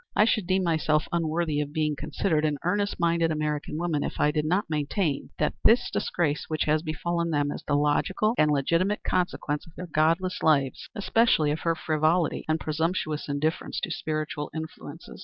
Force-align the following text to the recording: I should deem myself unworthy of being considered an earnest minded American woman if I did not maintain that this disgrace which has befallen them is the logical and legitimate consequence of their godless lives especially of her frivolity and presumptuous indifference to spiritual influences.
I 0.15 0.25
should 0.25 0.47
deem 0.47 0.63
myself 0.63 1.05
unworthy 1.11 1.61
of 1.61 1.73
being 1.73 1.95
considered 1.95 2.43
an 2.43 2.57
earnest 2.63 2.99
minded 2.99 3.29
American 3.31 3.77
woman 3.77 4.03
if 4.03 4.19
I 4.19 4.31
did 4.31 4.45
not 4.45 4.67
maintain 4.67 5.29
that 5.37 5.53
this 5.63 5.91
disgrace 5.93 6.45
which 6.47 6.63
has 6.63 6.81
befallen 6.81 7.29
them 7.29 7.51
is 7.51 7.63
the 7.67 7.75
logical 7.75 8.33
and 8.35 8.49
legitimate 8.49 9.03
consequence 9.03 9.67
of 9.67 9.75
their 9.75 9.85
godless 9.85 10.41
lives 10.41 10.89
especially 10.95 11.51
of 11.51 11.59
her 11.59 11.75
frivolity 11.75 12.43
and 12.47 12.59
presumptuous 12.59 13.29
indifference 13.29 13.79
to 13.81 13.91
spiritual 13.91 14.49
influences. 14.55 15.19